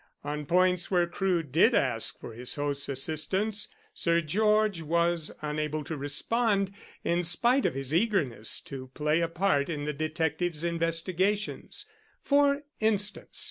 On 0.23 0.47
points 0.47 0.89
where 0.89 1.05
Crewe 1.05 1.43
did 1.43 1.75
ask 1.75 2.19
for 2.19 2.33
his 2.33 2.55
host's 2.55 2.89
assistance, 2.89 3.67
Sir 3.93 4.19
George 4.19 4.81
was 4.81 5.31
unable 5.43 5.83
to 5.83 5.95
respond, 5.95 6.71
in 7.03 7.21
spite 7.23 7.67
of 7.67 7.75
his 7.75 7.93
eagerness 7.93 8.61
to 8.61 8.87
play 8.95 9.21
a 9.21 9.27
part 9.27 9.69
in 9.69 9.83
the 9.83 9.93
detective's 9.93 10.63
investigations. 10.63 11.85
For 12.23 12.63
instance. 12.79 13.37